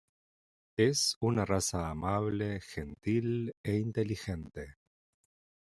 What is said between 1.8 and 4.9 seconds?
amable, gentil e inteligente.